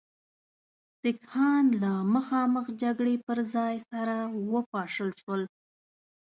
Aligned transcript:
سیکهان 0.99 1.65
له 1.81 1.91
مخامخ 2.15 2.65
جګړې 2.81 3.15
پر 3.25 3.37
ځای 3.53 3.75
سره 3.89 4.15
وپاشل 4.51 5.09
شول. 5.21 5.41